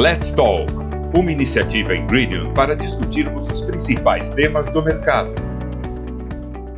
[0.00, 0.72] Let's Talk,
[1.14, 5.30] uma iniciativa Ingredient para discutirmos os principais temas do mercado.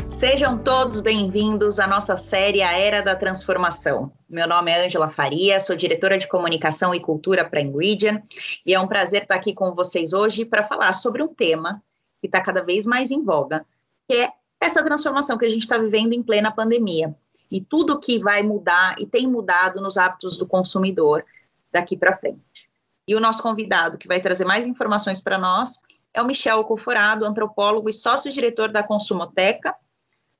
[0.08, 4.10] Sejam todos bem-vindos à nossa série A Era da Transformação.
[4.28, 8.24] Meu nome é Ângela Faria, sou diretora de comunicação e cultura para Ingredient
[8.66, 11.80] e é um prazer estar aqui com vocês hoje para falar sobre um tema
[12.20, 13.64] que está cada vez mais em voga,
[14.08, 14.30] que é
[14.60, 17.14] essa transformação que a gente está vivendo em plena pandemia
[17.48, 21.24] e tudo que vai mudar e tem mudado nos hábitos do consumidor
[21.70, 22.71] daqui para frente.
[23.06, 25.80] E o nosso convidado, que vai trazer mais informações para nós,
[26.14, 29.74] é o Michel Coforado, antropólogo e sócio-diretor da Consumoteca.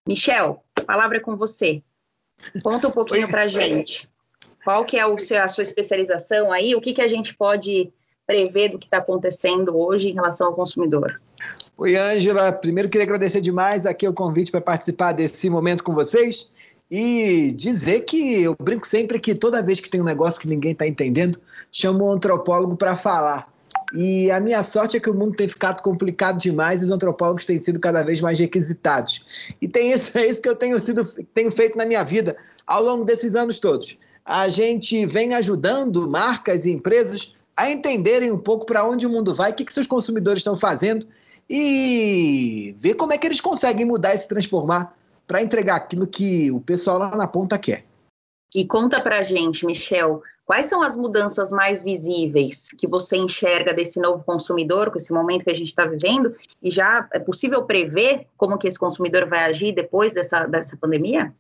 [0.07, 1.83] Michel, a palavra é com você.
[2.63, 4.09] Conta um pouquinho para a gente.
[4.65, 6.75] Qual que é o, a sua especialização aí?
[6.75, 7.93] O que, que a gente pode
[8.27, 11.21] prever do que está acontecendo hoje em relação ao consumidor?
[11.77, 12.53] Oi, Ângela.
[12.53, 16.51] Primeiro queria agradecer demais aqui o convite para participar desse momento com vocês
[16.95, 20.73] e dizer que eu brinco sempre que toda vez que tem um negócio que ninguém
[20.73, 21.41] está entendendo,
[21.73, 23.51] chamo um antropólogo para falar.
[23.95, 27.47] E a minha sorte é que o mundo tem ficado complicado demais e os antropólogos
[27.47, 29.25] têm sido cada vez mais requisitados.
[29.59, 32.83] E tem isso, é isso que eu tenho, sido, tenho feito na minha vida ao
[32.83, 33.97] longo desses anos todos.
[34.23, 39.35] A gente vem ajudando marcas e empresas a entenderem um pouco para onde o mundo
[39.35, 41.07] vai, o que, que seus consumidores estão fazendo
[41.49, 44.95] e ver como é que eles conseguem mudar e se transformar
[45.33, 47.87] para entregar aquilo que o pessoal lá na ponta quer.
[48.55, 53.99] E conta para gente, Michel, quais são as mudanças mais visíveis que você enxerga desse
[53.99, 58.27] novo consumidor, com esse momento que a gente está vivendo, e já é possível prever
[58.37, 61.33] como que esse consumidor vai agir depois dessa, dessa pandemia?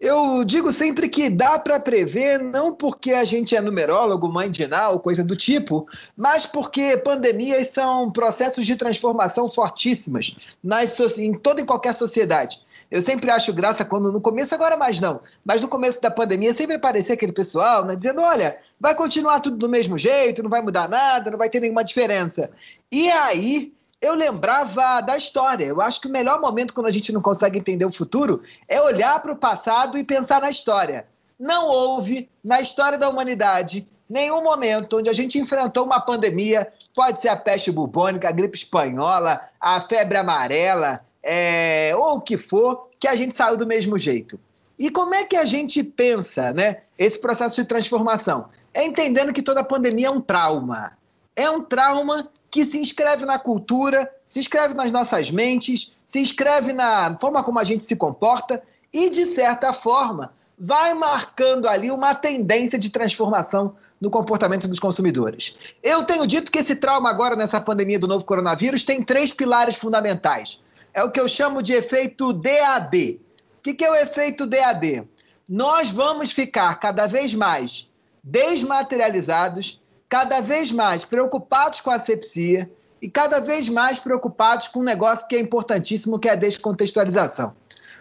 [0.00, 4.66] Eu digo sempre que dá para prever, não porque a gente é numerólogo, mãe de
[4.66, 11.60] Nau, coisa do tipo, mas porque pandemias são processos de transformação fortíssimas nas, em toda
[11.60, 12.64] e qualquer sociedade.
[12.90, 16.54] Eu sempre acho graça quando no começo, agora mais não, mas no começo da pandemia
[16.54, 20.62] sempre aparecia aquele pessoal né, dizendo: olha, vai continuar tudo do mesmo jeito, não vai
[20.62, 22.50] mudar nada, não vai ter nenhuma diferença.
[22.90, 25.64] E aí eu lembrava da história.
[25.64, 28.80] Eu acho que o melhor momento quando a gente não consegue entender o futuro é
[28.80, 31.06] olhar para o passado e pensar na história.
[31.38, 37.20] Não houve, na história da humanidade, nenhum momento onde a gente enfrentou uma pandemia, pode
[37.20, 42.88] ser a peste bubônica, a gripe espanhola, a febre amarela, é, ou o que for,
[43.00, 44.38] que a gente saiu do mesmo jeito.
[44.78, 48.48] E como é que a gente pensa né, esse processo de transformação?
[48.72, 50.92] É entendendo que toda pandemia é um trauma.
[51.34, 56.72] É um trauma que se inscreve na cultura, se inscreve nas nossas mentes, se inscreve
[56.72, 58.62] na forma como a gente se comporta
[58.92, 65.54] e, de certa forma, vai marcando ali uma tendência de transformação no comportamento dos consumidores.
[65.82, 69.74] Eu tenho dito que esse trauma agora nessa pandemia do novo coronavírus tem três pilares
[69.74, 70.60] fundamentais
[70.94, 73.20] é o que eu chamo de efeito DAD.
[73.58, 75.06] O que, que é o efeito DAD?
[75.48, 77.88] Nós vamos ficar cada vez mais
[78.22, 82.70] desmaterializados, cada vez mais preocupados com a asepsia
[83.02, 87.54] e cada vez mais preocupados com um negócio que é importantíssimo, que é a descontextualização.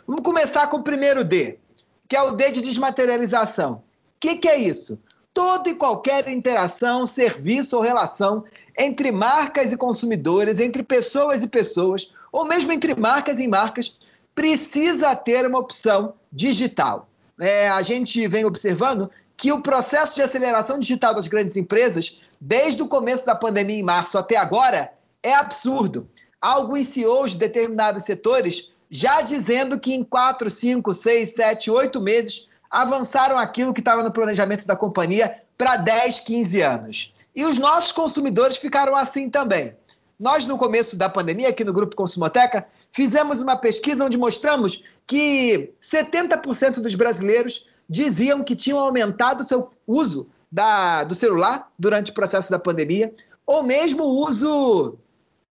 [0.07, 1.57] Vamos começar com o primeiro D,
[2.07, 3.73] que é o D de desmaterialização.
[3.73, 3.81] O
[4.19, 4.99] que, que é isso?
[5.33, 8.45] Toda e qualquer interação, serviço ou relação
[8.77, 13.97] entre marcas e consumidores, entre pessoas e pessoas, ou mesmo entre marcas e marcas,
[14.33, 17.07] precisa ter uma opção digital.
[17.39, 22.81] É, a gente vem observando que o processo de aceleração digital das grandes empresas, desde
[22.81, 24.91] o começo da pandemia em março até agora,
[25.21, 26.07] é absurdo.
[26.41, 32.47] Alguns CEOs de determinados setores já dizendo que em 4, 5, 6, 7, 8 meses
[32.69, 37.13] avançaram aquilo que estava no planejamento da companhia para 10, 15 anos.
[37.35, 39.75] E os nossos consumidores ficaram assim também.
[40.19, 45.73] Nós, no começo da pandemia, aqui no Grupo Consumoteca, fizemos uma pesquisa onde mostramos que
[45.81, 52.13] 70% dos brasileiros diziam que tinham aumentado o seu uso da, do celular durante o
[52.13, 53.13] processo da pandemia,
[53.45, 54.97] ou mesmo o uso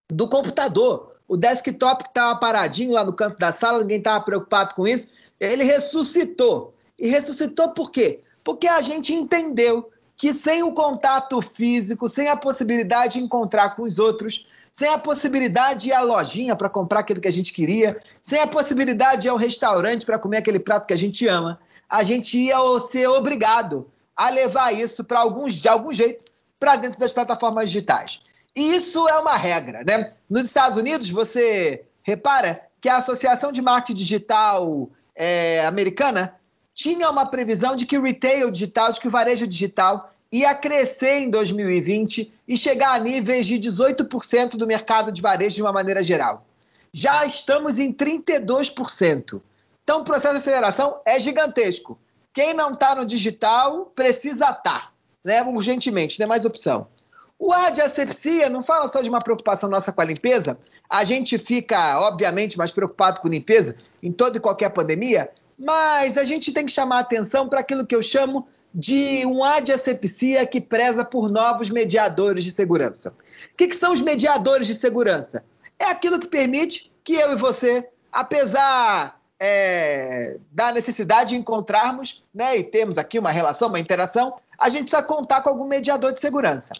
[0.09, 1.13] do computador.
[1.27, 5.09] O desktop que estava paradinho lá no canto da sala, ninguém estava preocupado com isso,
[5.39, 6.73] ele ressuscitou.
[6.97, 8.23] E ressuscitou por quê?
[8.43, 13.83] Porque a gente entendeu que sem o contato físico, sem a possibilidade de encontrar com
[13.83, 17.53] os outros, sem a possibilidade de ir à lojinha para comprar aquilo que a gente
[17.53, 21.27] queria, sem a possibilidade de ir ao restaurante para comer aquele prato que a gente
[21.27, 26.25] ama, a gente ia ser obrigado a levar isso para alguns de algum jeito
[26.59, 28.21] para dentro das plataformas digitais.
[28.55, 30.13] E isso é uma regra, né?
[30.29, 36.35] Nos Estados Unidos, você repara que a Associação de Marketing Digital é, americana
[36.73, 41.19] tinha uma previsão de que o retail digital, de que o varejo digital ia crescer
[41.19, 46.01] em 2020 e chegar a níveis de 18% do mercado de varejo de uma maneira
[46.01, 46.45] geral.
[46.91, 49.41] Já estamos em 32%.
[49.83, 51.99] Então, o processo de aceleração é gigantesco.
[52.33, 54.91] Quem não está no digital precisa estar, tá,
[55.23, 55.43] né?
[55.43, 56.87] urgentemente, não é mais opção.
[57.37, 60.57] O A de asepsia não fala só de uma preocupação nossa com a limpeza.
[60.89, 66.23] A gente fica, obviamente, mais preocupado com limpeza em toda e qualquer pandemia, mas a
[66.23, 70.45] gente tem que chamar atenção para aquilo que eu chamo de um A de asepsia
[70.45, 73.11] que preza por novos mediadores de segurança.
[73.53, 75.43] O que, que são os mediadores de segurança?
[75.77, 82.57] É aquilo que permite que eu e você, apesar é, da necessidade de encontrarmos, né,
[82.57, 86.19] e temos aqui uma relação, uma interação, a gente precisa contar com algum mediador de
[86.19, 86.73] segurança.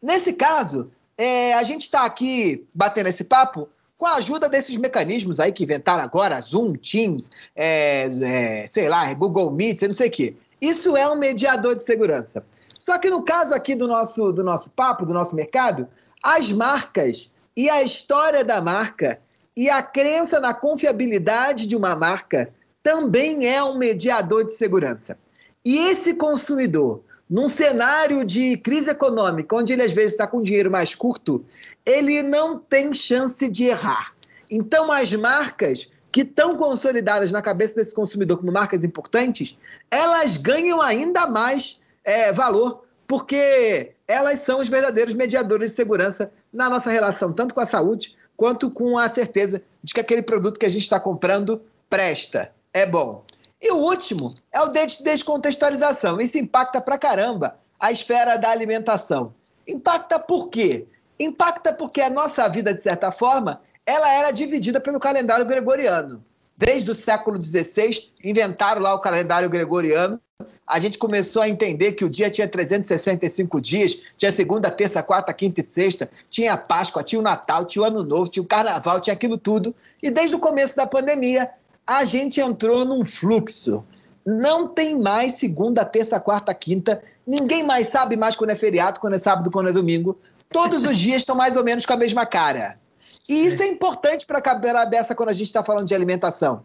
[0.00, 3.68] Nesse caso, é, a gente está aqui batendo esse papo
[4.00, 9.12] com a ajuda desses mecanismos aí que inventaram agora, Zoom, Teams, é, é, sei lá,
[9.12, 10.34] Google Meet, não sei o quê.
[10.58, 12.42] Isso é um mediador de segurança.
[12.78, 15.86] Só que no caso aqui do nosso, do nosso papo, do nosso mercado,
[16.22, 19.20] as marcas e a história da marca
[19.54, 22.50] e a crença na confiabilidade de uma marca
[22.82, 25.18] também é um mediador de segurança.
[25.62, 30.70] E esse consumidor, num cenário de crise econômica, onde ele às vezes está com dinheiro
[30.70, 31.44] mais curto,
[31.86, 34.12] ele não tem chance de errar.
[34.50, 39.56] Então, as marcas que estão consolidadas na cabeça desse consumidor como marcas importantes,
[39.88, 46.68] elas ganham ainda mais é, valor, porque elas são os verdadeiros mediadores de segurança na
[46.68, 50.66] nossa relação, tanto com a saúde quanto com a certeza de que aquele produto que
[50.66, 53.24] a gente está comprando presta, é bom.
[53.60, 56.20] E o último é o de descontextualização.
[56.20, 59.34] Isso impacta pra caramba a esfera da alimentação.
[59.68, 60.86] Impacta por quê?
[61.18, 66.24] Impacta porque a nossa vida, de certa forma, ela era dividida pelo calendário gregoriano.
[66.56, 70.20] Desde o século XVI, inventaram lá o calendário gregoriano.
[70.66, 75.32] A gente começou a entender que o dia tinha 365 dias, tinha segunda, terça, quarta,
[75.32, 78.46] quinta e sexta, tinha a Páscoa, tinha o Natal, tinha o Ano Novo, tinha o
[78.46, 79.74] Carnaval, tinha aquilo tudo.
[80.02, 81.50] E desde o começo da pandemia,
[81.90, 83.84] a gente entrou num fluxo.
[84.24, 87.02] Não tem mais segunda, terça, quarta, quinta.
[87.26, 90.16] Ninguém mais sabe mais quando é feriado, quando é sábado, quando é domingo.
[90.50, 92.78] Todos os dias estão mais ou menos com a mesma cara.
[93.28, 96.62] E isso é importante para a beça quando a gente está falando de alimentação.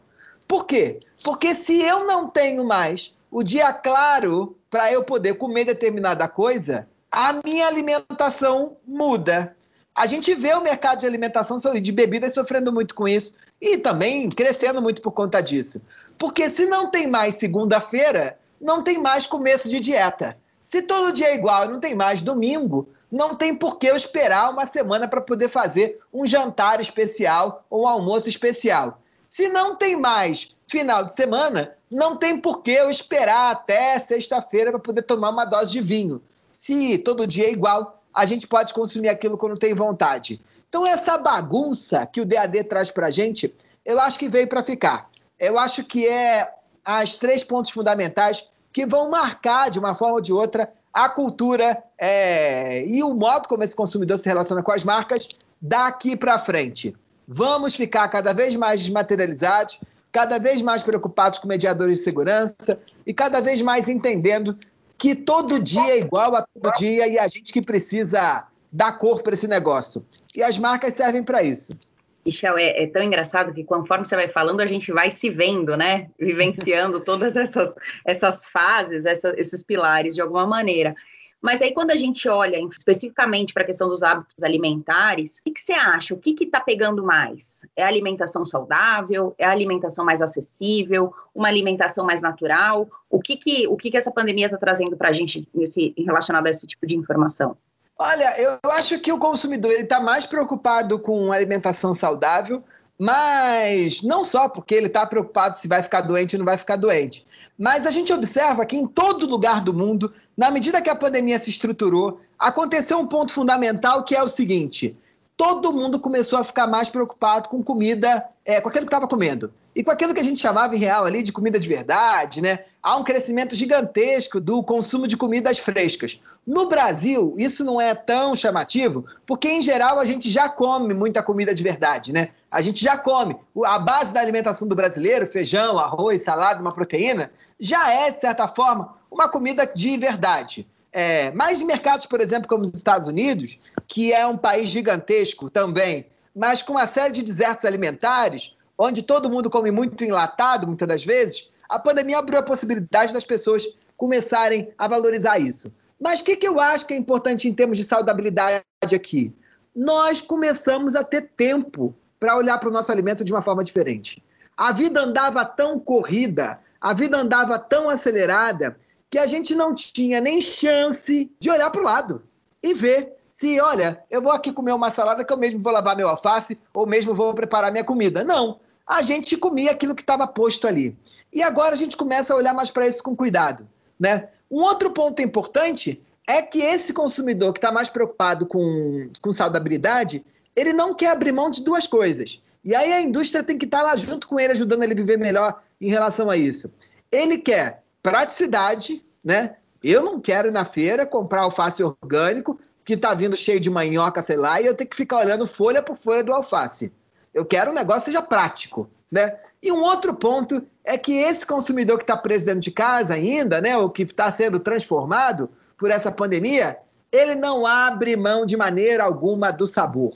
[0.47, 0.99] Por quê?
[1.23, 6.87] Porque se eu não tenho mais o dia claro para eu poder comer determinada coisa,
[7.11, 9.55] a minha alimentação muda.
[9.95, 14.29] A gente vê o mercado de alimentação de bebidas sofrendo muito com isso e também
[14.29, 15.81] crescendo muito por conta disso.
[16.17, 20.37] Porque se não tem mais segunda-feira, não tem mais começo de dieta.
[20.63, 24.51] Se todo dia é igual não tem mais domingo, não tem por que eu esperar
[24.51, 28.99] uma semana para poder fazer um jantar especial ou um almoço especial.
[29.27, 34.71] Se não tem mais final de semana, não tem por que eu esperar até sexta-feira
[34.71, 36.21] para poder tomar uma dose de vinho.
[36.51, 40.39] Se todo dia é igual, a gente pode consumir aquilo quando tem vontade.
[40.69, 43.53] Então, essa bagunça que o DAD traz para a gente,
[43.85, 45.09] eu acho que veio para ficar.
[45.37, 46.49] Eu acho que é
[46.83, 51.83] as três pontos fundamentais que vão marcar, de uma forma ou de outra, a cultura
[51.97, 55.27] é, e o modo como esse consumidor se relaciona com as marcas
[55.61, 56.95] daqui para frente.
[57.27, 59.79] Vamos ficar cada vez mais desmaterializados,
[60.11, 64.57] cada vez mais preocupados com mediadores de segurança e cada vez mais entendendo
[64.97, 69.21] que todo dia é igual a todo dia e a gente que precisa dar cor
[69.21, 70.05] para esse negócio.
[70.35, 71.77] E as marcas servem para isso.
[72.25, 75.77] Michel, é, é, tão engraçado que conforme você vai falando, a gente vai se vendo,
[75.77, 76.09] né?
[76.19, 80.95] Vivenciando todas essas, essas fases, essa, esses pilares de alguma maneira.
[81.41, 85.51] Mas aí, quando a gente olha especificamente para a questão dos hábitos alimentares, o que,
[85.51, 86.13] que você acha?
[86.13, 87.61] O que está pegando mais?
[87.75, 89.35] É a alimentação saudável?
[89.37, 91.13] É a alimentação mais acessível?
[91.33, 92.89] Uma alimentação mais natural?
[93.09, 96.47] O que, que, o que, que essa pandemia está trazendo para a gente nesse, relacionado
[96.47, 97.55] a esse tipo de informação?
[97.97, 102.63] Olha, eu acho que o consumidor está mais preocupado com alimentação saudável,
[102.97, 106.77] mas não só porque ele está preocupado se vai ficar doente ou não vai ficar
[106.77, 107.25] doente.
[107.57, 111.39] Mas a gente observa que em todo lugar do mundo, na medida que a pandemia
[111.39, 114.95] se estruturou, aconteceu um ponto fundamental que é o seguinte:
[115.37, 119.53] todo mundo começou a ficar mais preocupado com comida, é, com aquilo que estava comendo.
[119.75, 122.59] E com aquilo que a gente chamava em real ali de comida de verdade, né?
[122.81, 126.21] Há um crescimento gigantesco do consumo de comidas frescas.
[126.47, 131.21] No Brasil, isso não é tão chamativo, porque em geral a gente já come muita
[131.21, 132.29] comida de verdade, né?
[132.49, 133.35] A gente já come.
[133.65, 137.29] A base da alimentação do brasileiro, feijão, arroz, salada, uma proteína,
[137.59, 140.65] já é, de certa forma, uma comida de verdade.
[140.93, 145.49] É, mas em mercados, por exemplo, como os Estados Unidos, que é um país gigantesco
[145.49, 150.87] também, mas com uma série de desertos alimentares, onde todo mundo come muito enlatado, muitas
[150.87, 153.65] das vezes, a pandemia abriu a possibilidade das pessoas
[153.97, 155.71] começarem a valorizar isso.
[155.99, 158.63] Mas o que, que eu acho que é importante em termos de saudabilidade
[158.93, 159.33] aqui?
[159.75, 164.23] Nós começamos a ter tempo para olhar para o nosso alimento de uma forma diferente.
[164.57, 168.77] A vida andava tão corrida, a vida andava tão acelerada,
[169.09, 172.23] que a gente não tinha nem chance de olhar para o lado
[172.61, 175.97] e ver se, olha, eu vou aqui comer uma salada que eu mesmo vou lavar
[175.97, 178.23] meu alface ou mesmo vou preparar minha comida.
[178.23, 178.61] Não.
[178.87, 180.97] A gente comia aquilo que estava posto ali.
[181.33, 183.67] E agora a gente começa a olhar mais para isso com cuidado.
[183.99, 184.29] Né?
[184.49, 190.25] Um outro ponto importante é que esse consumidor que está mais preocupado com, com saudabilidade,
[190.55, 192.41] ele não quer abrir mão de duas coisas.
[192.63, 194.95] E aí a indústria tem que estar tá lá junto com ele, ajudando ele a
[194.95, 196.71] viver melhor em relação a isso.
[197.11, 199.57] Ele quer praticidade, né?
[199.83, 204.21] Eu não quero ir na feira comprar alface orgânico que está vindo cheio de manhoca,
[204.21, 206.93] sei lá, e eu tenho que ficar olhando folha por folha do alface.
[207.33, 209.37] Eu quero um negócio que seja prático, né?
[209.61, 213.59] E um outro ponto é que esse consumidor que está preso dentro de casa ainda,
[213.59, 216.77] né, o que está sendo transformado por essa pandemia,
[217.11, 220.15] ele não abre mão de maneira alguma do sabor.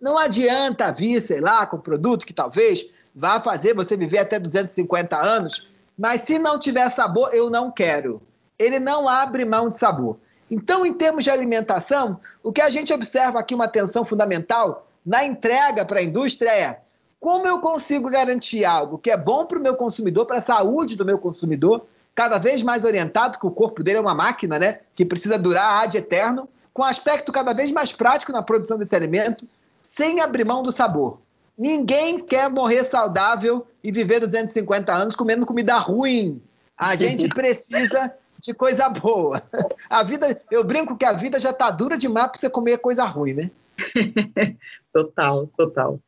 [0.00, 5.16] Não adianta vir, sei lá, com produto que talvez vá fazer você viver até 250
[5.16, 5.66] anos,
[5.98, 8.22] mas se não tiver sabor, eu não quero.
[8.58, 10.18] Ele não abre mão de sabor.
[10.50, 15.24] Então, em termos de alimentação, o que a gente observa aqui uma atenção fundamental na
[15.24, 16.80] entrega para a indústria é
[17.18, 20.96] como eu consigo garantir algo que é bom para o meu consumidor, para a saúde
[20.96, 24.80] do meu consumidor, cada vez mais orientado, que o corpo dele é uma máquina, né?
[24.94, 29.48] Que precisa durar ad eterno, com aspecto cada vez mais prático na produção desse alimento,
[29.82, 31.18] sem abrir mão do sabor.
[31.56, 36.42] Ninguém quer morrer saudável e viver 250 anos comendo comida ruim.
[36.76, 39.42] A gente precisa de coisa boa.
[39.88, 43.04] A vida, eu brinco que a vida já tá dura demais para você comer coisa
[43.04, 43.50] ruim, né?
[44.92, 46.00] total, total.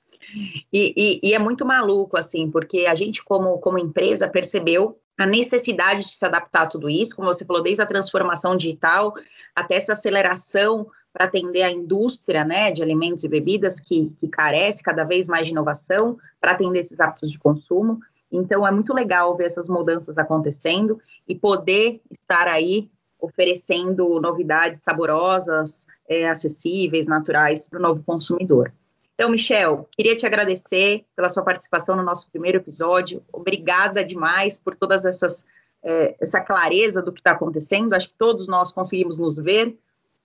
[0.73, 5.27] E, e, e, é muito maluco, assim, porque a gente, como, como empresa, percebeu a
[5.27, 9.13] necessidade de se adaptar a tudo isso, como você falou, desde a transformação digital
[9.55, 14.83] até essa aceleração para atender a indústria né, de alimentos e bebidas que, que carece
[14.83, 17.99] cada vez mais de inovação para atender esses hábitos de consumo.
[18.31, 25.87] Então, é muito legal ver essas mudanças acontecendo e poder estar aí oferecendo novidades saborosas,
[26.09, 28.73] é, acessíveis, naturais para o novo consumidor.
[29.15, 33.23] Então, Michel, queria te agradecer pela sua participação no nosso primeiro episódio.
[33.33, 35.45] Obrigada demais por todas essas
[35.83, 37.95] é, essa clareza do que está acontecendo.
[37.95, 39.77] Acho que todos nós conseguimos nos ver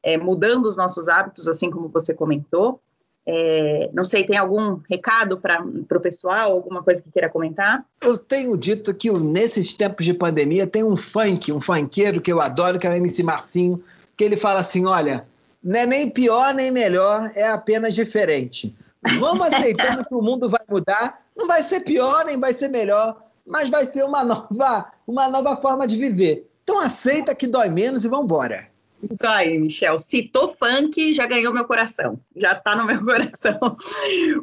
[0.02, 2.80] é, mudando os nossos hábitos, assim como você comentou.
[3.26, 7.86] É, não sei, tem algum recado para o pessoal, alguma coisa que queira comentar?
[8.02, 12.42] Eu tenho dito que nesses tempos de pandemia tem um funk, um funkeiro que eu
[12.42, 13.82] adoro, que é o MC Marcinho,
[14.18, 15.26] que ele fala assim: olha,
[15.64, 18.76] não é nem pior nem melhor, é apenas diferente.
[19.20, 23.22] Vamos aceitando que o mundo vai mudar, não vai ser pior nem vai ser melhor,
[23.46, 26.50] mas vai ser uma nova, uma nova forma de viver.
[26.64, 28.68] Então aceita que dói menos e vamos embora.
[29.04, 30.00] Isso aí, Michel.
[30.00, 32.20] Citou funk, já ganhou meu coração.
[32.36, 33.60] Já está no meu coração.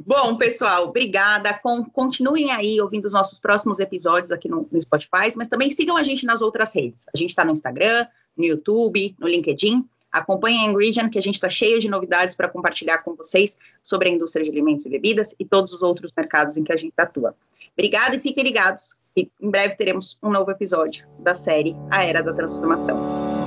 [0.04, 1.54] Bom, pessoal, obrigada.
[1.54, 5.96] Com, continuem aí ouvindo os nossos próximos episódios aqui no, no Spotify, mas também sigam
[5.96, 7.06] a gente nas outras redes.
[7.14, 9.84] A gente está no Instagram, no YouTube, no LinkedIn.
[10.12, 14.08] Acompanhem a Ingredient, que a gente está cheio de novidades para compartilhar com vocês sobre
[14.08, 16.92] a indústria de alimentos e bebidas e todos os outros mercados em que a gente
[16.98, 17.34] atua.
[17.72, 18.94] Obrigada e fiquem ligados.
[19.16, 23.39] E em breve teremos um novo episódio da série A Era da Transformação.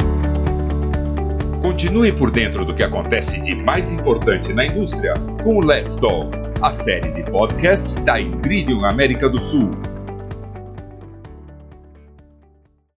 [1.64, 6.38] Continue por dentro do que acontece de mais importante na indústria com o Let's Talk,
[6.62, 9.72] a série de podcasts da Ingridium América do Sul.